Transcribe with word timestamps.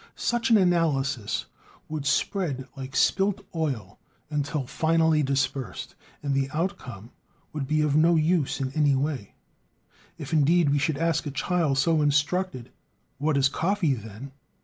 Such 0.15 0.49
an 0.49 0.57
analysis 0.57 1.45
would 1.87 2.07
spread 2.07 2.67
like 2.75 2.95
spilt 2.95 3.45
oil 3.55 3.99
until 4.31 4.65
finally 4.65 5.21
dispersed, 5.21 5.93
and 6.23 6.33
the 6.33 6.49
outcome 6.51 7.11
would 7.53 7.67
be 7.67 7.81
of 7.81 7.95
no 7.95 8.15
use 8.15 8.59
in 8.59 8.71
any 8.71 8.95
way. 8.95 9.35
If, 10.17 10.33
indeed, 10.33 10.71
we 10.71 10.79
should 10.79 10.97
ask 10.97 11.27
a 11.27 11.29
child 11.29 11.77
so 11.77 12.01
instructed: 12.01 12.71
"What 13.19 13.37
is 13.37 13.47
coffee, 13.47 13.93
then?" 13.93 14.31